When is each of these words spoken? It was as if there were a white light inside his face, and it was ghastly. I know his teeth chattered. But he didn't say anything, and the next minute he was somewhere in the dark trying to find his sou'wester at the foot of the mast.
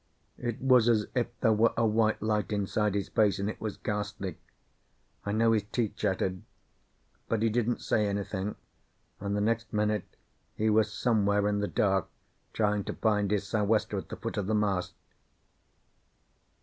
It 0.39 0.59
was 0.59 0.89
as 0.89 1.05
if 1.13 1.27
there 1.41 1.53
were 1.53 1.73
a 1.77 1.85
white 1.85 2.23
light 2.23 2.51
inside 2.51 2.95
his 2.95 3.07
face, 3.07 3.37
and 3.37 3.47
it 3.47 3.61
was 3.61 3.77
ghastly. 3.77 4.39
I 5.27 5.31
know 5.31 5.51
his 5.51 5.61
teeth 5.71 5.95
chattered. 5.95 6.41
But 7.29 7.43
he 7.43 7.49
didn't 7.49 7.81
say 7.83 8.07
anything, 8.07 8.55
and 9.19 9.37
the 9.37 9.41
next 9.41 9.71
minute 9.71 10.15
he 10.55 10.71
was 10.71 10.91
somewhere 10.91 11.47
in 11.47 11.59
the 11.59 11.67
dark 11.67 12.07
trying 12.51 12.83
to 12.85 12.93
find 12.93 13.29
his 13.29 13.45
sou'wester 13.47 13.99
at 13.99 14.09
the 14.09 14.15
foot 14.17 14.37
of 14.37 14.47
the 14.47 14.55
mast. 14.55 14.95